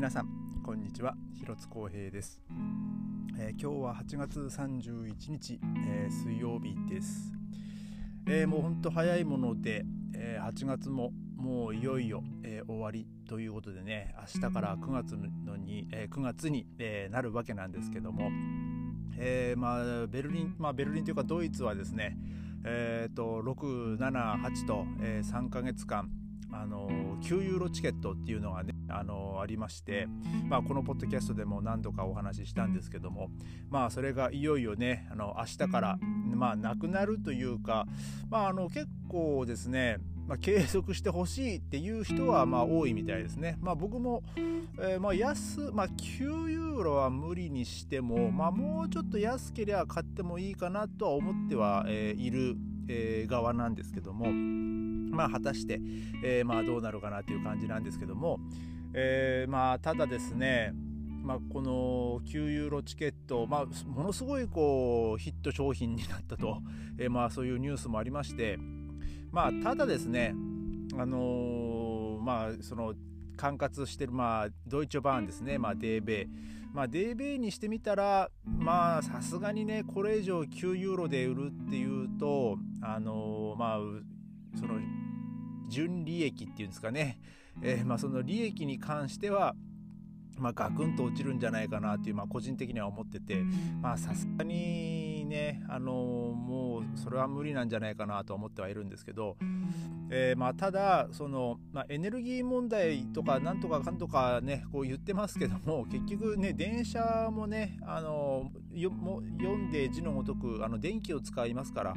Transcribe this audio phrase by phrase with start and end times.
[0.00, 0.28] 皆さん
[0.64, 1.14] こんにちは。
[1.34, 2.40] 広津光平です、
[3.38, 7.30] えー、今日は8月31日、えー、水曜日です、
[8.26, 9.84] えー、もうほんと早いもので、
[10.14, 18.30] え8月ももういよいよ、え終わりということでね明日から9月のに、え9月に、えなるわけなんですけども、
[19.18, 22.16] えまあ、ベルリン、まあ、ベルリンというかドイツはですね
[22.64, 26.10] えーと、678と、えー、3ヶ月間
[26.52, 26.88] あの
[27.22, 30.08] 9ユーロチケットっていうのがねあのありまして、
[30.48, 33.30] まあ、このポッドキャストでも何度かお話ししたんですけども
[33.68, 35.98] まあそれがいよいよねあの明日から
[36.34, 37.86] まあなくなるというか
[38.28, 39.98] まああの結構ですね
[40.30, 43.58] まあ、継続してほしいっていう人はまあ多いみたいですね。
[43.60, 44.22] まあ、僕も、
[44.78, 54.26] えー、まあ安、まあ、9ユーロは無理にしても、まあ、もうちょっと安ければ買ってもいいかなとは思っては、えー、いる、えー、側なんですけども、
[55.20, 55.80] まあ、果たして、
[56.24, 58.38] えー、まあどうなるかなという感じなんですけども、
[58.94, 60.72] えー、まあただですね
[61.22, 66.62] まあ、この9ユーロチケット、まあ、ものすごいこうヒット商品になったと、
[66.96, 68.58] えー、まあそういうニュースもありまして、
[69.30, 70.34] まあ、ただですね、
[70.96, 72.94] あのー、まあ、その
[73.36, 76.26] 管轄してる、まあ、ドイツバーンですね、まあ、デーベイ。
[76.72, 83.78] まあ、デーベイにしてみたら、まあ、さすがにね、これ以上9ユーロで売るっていうと、あのー、まあ、
[84.58, 84.80] その、
[85.70, 87.18] 純利益っていうんですかね、
[87.62, 89.54] えー、まあ、その利益に関しては、
[90.36, 93.42] まあ、ガクンと落ちるんじゃないかなっていう、まあ、個人的には思ってて、
[93.80, 99.36] まあ、さすがにね、あのー、もう、それは無理なんじゃないかなと思ってはいるんですけど、
[100.10, 111.94] えー、まあ、ただ、その、まあ、エネルギー問題とか、なんとかかんとかね、こう言ってますけども、結局ね、電車もね、あのー、よも読んで字のごとく、あの、電気を使いますから、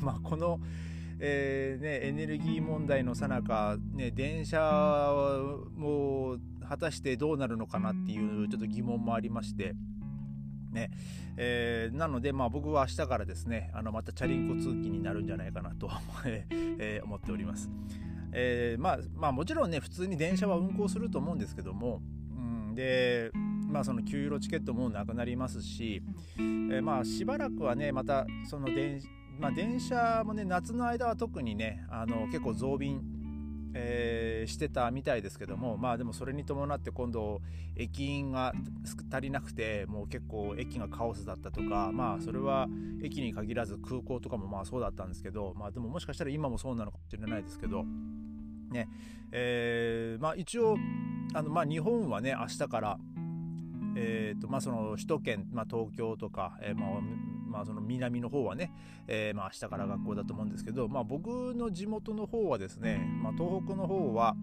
[0.00, 0.60] まあ、この、
[1.20, 3.76] えーね、エネルギー問題のさなか、
[4.14, 5.12] 電車
[5.76, 6.36] も
[6.68, 9.74] 果たしてどうなるのかなっていうちょっと疑問もありまして。
[10.72, 10.90] ね
[11.36, 15.90] えー、なので、まあ、僕は明日からですねあのまたチャリンコ通勤になるんじゃないかなと、
[16.26, 17.70] えー、思っております、
[18.32, 22.02] えー、まあ、まあもちろんね普通に電車は運行すると思うんですけども、
[22.36, 23.30] うん、で
[23.66, 26.02] まあその9ユーロチケットもなくなりますし、
[26.36, 29.00] えー、まあしばらくはねまたその電,、
[29.38, 33.00] まあ、電車もね夏の間は特にねあの結構増便
[33.74, 37.40] えー、してたみたいですけどもまあでもそれに伴って今度
[37.76, 38.52] 駅員が
[39.12, 42.66] 足りなくてもう結構駅がカオスだったとかまあそれは
[43.02, 47.84] 駅に限らず空港とかもまあそうだったんですけどまあでももしかしたら今もそうなのかもしれないですけど
[48.70, 48.88] ね
[49.32, 50.76] えー、まあ一応
[51.34, 52.98] あのまあ日本はね明日から
[54.00, 56.88] えーとまあ、その首都圏、まあ、東京とか、えーまあ
[57.58, 58.72] まあ、その南の方はね、
[59.08, 64.36] えー、まあ明日から学校だと思うんですけど、まあ、僕の地元の方はですね、まあ、東北の方は、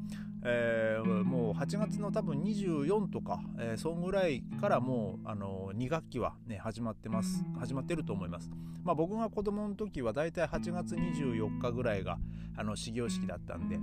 [0.43, 7.45] えー、もう8月の多分24とか、えー、そんぐらいからもうあの2学期はね始まってます。
[7.57, 8.49] 始まってると思います、
[8.83, 12.17] まあ、僕が子供の時はだいたい8月24日ぐらいが
[12.57, 13.79] あの始業式だったんで。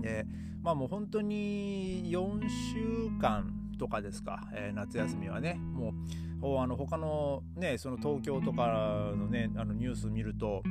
[0.00, 0.26] で
[0.62, 5.94] まあもう本当に4週間とかですか、えー、夏休みはねも
[6.42, 10.62] うあの他のねその東京とかのねあのニュース見ると、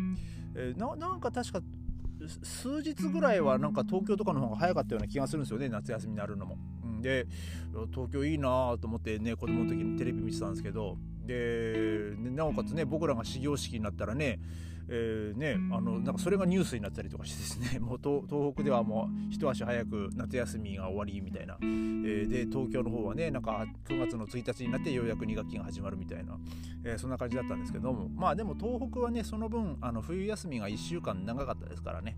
[0.56, 1.62] えー、なんか確か
[2.44, 6.58] 数日ぐらいはなんか東京とかの方が早かったような気がするんですよね夏休みになるのも。
[7.02, 7.28] で
[7.94, 14.40] 東京いいなと思ってね子供の時にテレビ見てたんですけどでなおかつね僕らが始業式になったらね
[14.88, 26.38] えー、ね、あのなんかそれがニュースになったりとかしてですね もう東北ではもう一足早く夏休みが終わりみたいな、えー、で東京の方はねなんか9月の1日になってようやく2学期が始まるみたいな、
[26.84, 28.10] えー、そんな感じだったんですけども。
[28.10, 32.18] まあでも東北はねその分あの冬休みが1週間長かったですからね、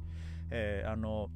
[0.49, 1.29] えー、あの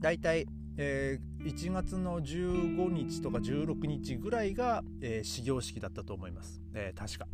[0.00, 0.46] 大体
[0.80, 7.26] えー、1月の15日とか16日ぐらいが、えー、始業式だったと思います、えー、確か。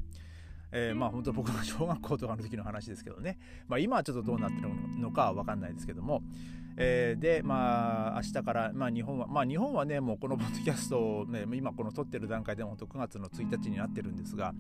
[0.76, 3.38] えー、まあ本当僕の小学校とかの時の話ですけどね、
[3.69, 4.69] まあ、今はちょっとどうなってる
[5.00, 6.22] のかは分かんないですけども、
[6.76, 14.52] えー、でまあ明日から、まあ、日本はまあ日本はねもうこのポッドキャストを、ね、今この撮ってる段階でも本当9月の1日になってるんですが、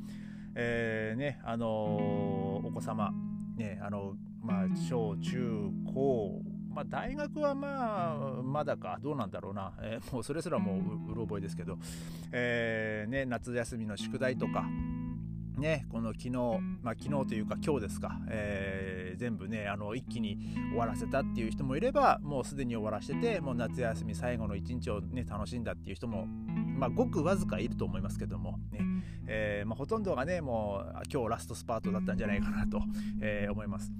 [0.54, 3.12] えー、ねあの、お子様
[3.56, 6.42] ねあのまあ小中高
[6.74, 10.74] まあ、大学はまあまだかどうなんだろうな、えー、もうそれすらも
[11.08, 11.78] ううろ覚えですけど、
[12.32, 14.64] えーね、夏休みの宿題とか、
[15.56, 16.30] ね、この昨日、
[16.82, 20.38] まあ、昨日というか今日ですか、えー、全部ねあの一気に
[20.70, 26.26] 終わらせたっていう人もいればもうすでに終わらせててもう夏休み最後の一日を、ね、楽しんだっていう人も
[26.74, 28.58] まあ、ごくわずかいると思いますけども。
[28.72, 28.80] ね、
[29.26, 32.82] えーまあ、ほとんどがねもう今日ラストスパートだったんじゃないかなと、
[33.22, 33.92] えー、思います。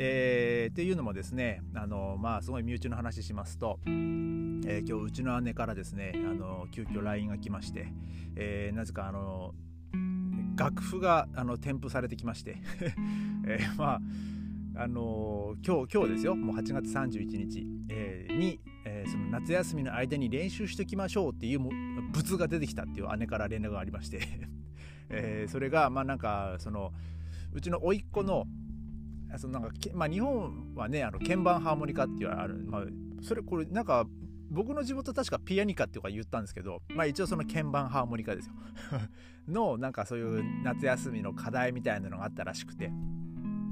[0.00, 7.88] えー、っていうのもですねあの、まあ、すごい身内の話しますと、えー、今日うちの姉からですねあの急遽 LINE が来まして、
[8.36, 9.54] えー、なぜかあの
[10.56, 12.56] 楽譜があの添付されてきまして、
[13.46, 14.00] えー、まあ
[14.82, 16.36] あのー、今日今日ですよ。
[16.36, 24.20] もう8月31日、えー、に、えー、その夏休みの間に練習しておきましょうっていう物が出てきたっていう姉から連絡がありまして
[25.10, 26.92] えー、それがまあなんかその
[27.52, 28.46] うちの甥っ子の
[29.36, 32.82] そのなんか、まあ、日本はねあの鍵盤ハーモニカっていうのがある、まあ、
[33.22, 34.06] それこれなんか
[34.50, 38.54] 僕の地元確かピアニカっていうか言ったんですけど、まあ、一応その鍵盤ハーモニカですよ。
[39.46, 42.90] のなんかそういう夏休みの課題みたいなのがあったらしくて。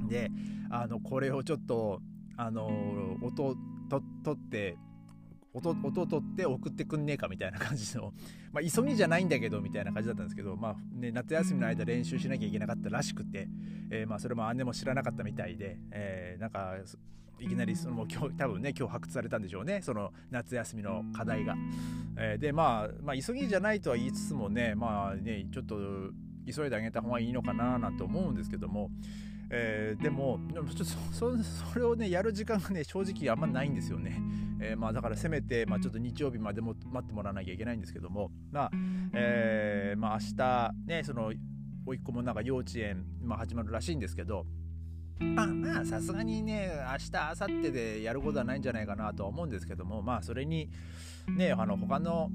[0.09, 0.31] で
[0.71, 2.01] あのこれをちょっと
[2.37, 3.57] あの音
[3.89, 4.77] と取って
[5.57, 8.13] 音音取って送ってくんねえかみたいな感じの、
[8.53, 13.49] まあ、急ぎじゃないんだけどみたいな感じだったんですけど、まあね、夏休みの間練習しなきゃいけなかったらしくて、
[13.91, 16.77] えー、まあそれも姉も知らなかったみたいで、えー、なんか
[17.39, 21.55] いきなりその今日多分ね今日発掘されたんでしょうねその夏休みの課題が。
[22.19, 25.77] えー、で、まあ、まあ急ぎじゃないとは言いつつもねまあねちょっと
[26.47, 28.91] 急いであげた方がいいのかななんて思うんですけども。
[29.49, 34.21] えー、でもちょっとそそれをねやる時間がね正直あんまないんですよね。
[34.61, 38.71] えー、まあ、だからせめて、まあ、ちょっと日曜日までも待ってもらわなきゃいけないんですけども、まあ
[39.15, 41.33] えーまあ、明日ねその
[41.87, 44.47] 甥っ子もなんか幼稚園、まあ、始まるらしいんですけど。
[45.19, 50.03] まあまあさすがにね明日明後日でやることはないんじゃないかなとは思うんですけども。
[50.03, 50.69] まあそれに
[51.27, 52.31] ねあの他の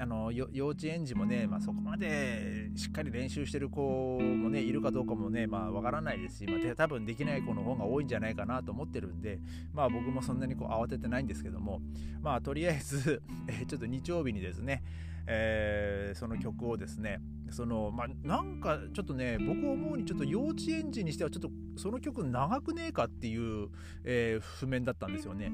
[0.00, 9.38] あの幼稚園児もね、まあ、そこまでしっかり練習してる子もねいるかどうかもねまあわからないですし、まあ、多分できない子の方が多いんじゃないかなと思ってるんで
[9.74, 11.82] まあ僕もそんなにこう慌ててないんですけども
[12.22, 14.82] まあとりあえず、えちょっと日曜日にですね、
[15.26, 17.20] えー、その曲をですね
[17.50, 23.68] そのまあなんかちょっとね僕思うにちょっと幼稚園児にしてはちょっとその曲長くねえかっていう、
[24.04, 25.52] えー、譜面だったんですよね。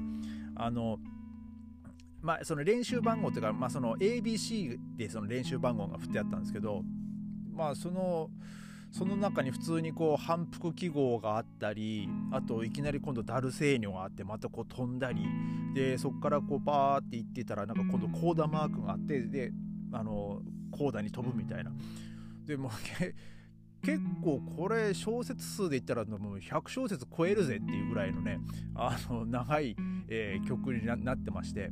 [0.55, 0.99] あの
[2.21, 6.83] まあ、その練習番号というか、まあ、その ABC でその練習番号が振ってあったんですけど、
[7.53, 8.29] まあ、その
[8.91, 15.21] その中に普通にこう反復記号があったりあといきなり今度ダルセーニョがあってまたこう飛んだり
[15.73, 19.51] でそこからこうバーっていってたらなんか今度コーダマークがあってで
[19.91, 20.41] あの
[20.71, 21.71] コーダに飛ぶみたいな。
[22.45, 22.71] でも
[23.83, 28.39] 結構これ小説数で言ったらもう100小節超えるぜっていうぐらいのね
[28.73, 29.75] あの長い、
[30.07, 31.71] えー、曲になってまして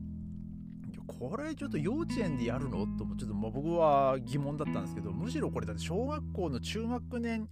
[1.07, 2.86] これちょっと幼稚園でやるの？
[2.98, 7.50] とちょっと僕は疑問だったんですけどむしろこれだって小学校の中学年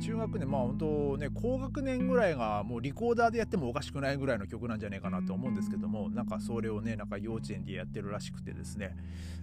[0.00, 8.96] 中学年まあ本当ね高学年ぐらいがもうリコーダーでやってもおかしくないぐらいの曲なんじゃないかなと思うんですけどもなんかそれをねなんか幼稚園でやってるらしくてですね、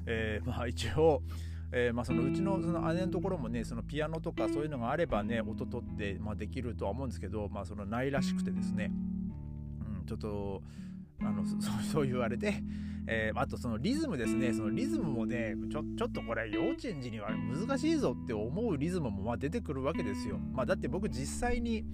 [0.06, 1.22] えー、まあ一応
[1.72, 8.92] えー、まあ、そのうちのその姉のところもねそのピアノとかそういうのがあればね音取って、まあ、できるとは思うんですけど、まあ、そのないらしくてですね、
[10.00, 10.64] うん、ちょっと
[11.22, 11.44] あの
[11.92, 12.64] そう言われて、
[13.12, 20.38] えー、あとそのリズムですねそのリズムもねちょちょっとこれ幼稚園児には難しいぞって思うリズムもまあ出てくるわけですよ。
[20.54, 21.86] まあ、だって僕実際に、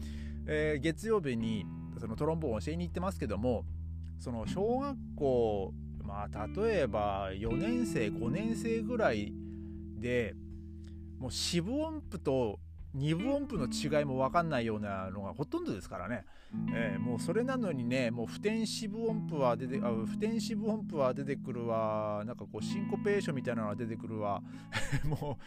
[0.45, 1.65] えー、月曜日に
[2.01, 3.63] そのトロンボーンを教えに行ってますけども
[4.19, 5.73] その小学校
[6.03, 9.33] まあ例えば4年生5年生ぐらい
[9.97, 10.35] で
[11.17, 12.59] もう四分音符と
[12.95, 16.25] 二分音符の違いも分かんないようなのがほとんどですからね、
[16.73, 22.23] えー、もうそれなのにねもう普天四分音符は出てあ普天四分音符は出てくるわ。
[22.25, 24.41] なんかこうシンコペーションみたいなのが出てくるわ。
[25.05, 25.37] も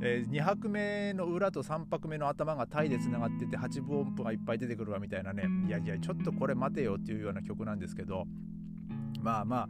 [0.00, 5.44] う、えー、2拍目の裏と3拍目の頭がタイでつながってて8分音符がいっぱい出てくるわみたいなね。
[5.68, 8.26] いやいやちょっとこれ待てよっていうような曲なんですけど。
[9.28, 9.68] まあまあ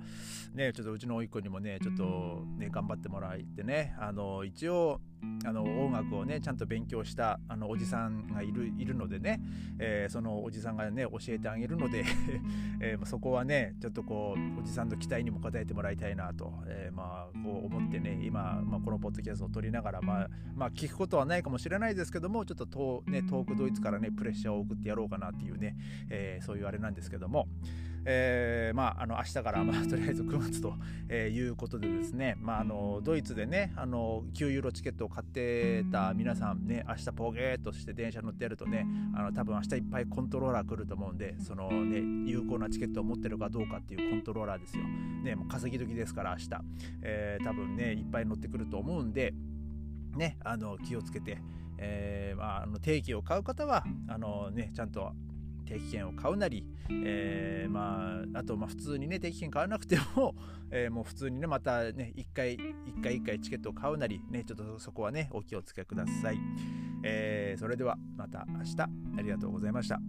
[0.56, 5.00] ねちょっとうちの甥っ子にもねちょっとね頑張ってもらってねあの一応
[5.44, 9.40] あの音楽をねちゃんと勉強したあのおじさんがいるいるのでね、
[9.80, 12.04] えー、そのおじさんがね教えてあげるので
[12.80, 25.76] えー、そこはねちょっとこうおじさんの期待にも応えてもらいたいなと、えー、まあこう思ってね今、まあ、このポッドキャストを撮りながら、まあ、まあ聞くことはないかもしれないですけどもちょっと遠,、ね、遠くドイツからねプレッシャーを送ってやろうかなっていうね、
[26.10, 27.48] えー、そういうあれなんですけども。
[28.10, 30.72] えー、まあ、あの明日から、まあ、とりあえず9月と、
[31.10, 44.84] えー、いうことでですね、まあ、あのドイツでねあの9ユーロチケットを買ってた皆さんね明日ポゲーっとして電車乗ってやるとねあの多分明日いっぱいコントローラー来ると思うんでその、ね、有効なチケットを持ってるかどうかっていうコントローラーですよ。
[44.84, 46.48] ね、もう稼ぎ時ですから明日、
[47.02, 49.34] えー、多分ねいっぱい乗ってくると思うんで、
[50.16, 51.42] ね、あの気をつけて、
[51.76, 55.12] えーまあ、あの定期を買う方はあの、ね、ちゃんと
[55.68, 60.34] 定期券を買うなり、えー、まあ、あとまあ普通にね定期券買わなくても、
[60.70, 62.60] えー、もう普通にねまたね一回一
[63.02, 66.38] 回一回チケットを買うなりねちょっとそこはねお気をつけください、
[67.02, 68.76] えー、それではまた明日。
[69.18, 70.00] ありがとうございました。